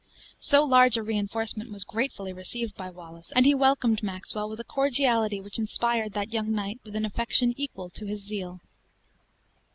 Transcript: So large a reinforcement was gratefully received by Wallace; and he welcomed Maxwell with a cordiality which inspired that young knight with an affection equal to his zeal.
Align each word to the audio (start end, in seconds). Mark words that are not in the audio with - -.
So 0.39 0.63
large 0.63 0.97
a 0.97 1.03
reinforcement 1.03 1.69
was 1.69 1.83
gratefully 1.83 2.33
received 2.33 2.75
by 2.75 2.89
Wallace; 2.89 3.31
and 3.35 3.45
he 3.45 3.53
welcomed 3.53 4.01
Maxwell 4.01 4.49
with 4.49 4.59
a 4.59 4.63
cordiality 4.63 5.39
which 5.39 5.59
inspired 5.59 6.13
that 6.13 6.33
young 6.33 6.51
knight 6.51 6.79
with 6.83 6.95
an 6.95 7.05
affection 7.05 7.53
equal 7.55 7.91
to 7.91 8.07
his 8.07 8.21
zeal. 8.23 8.61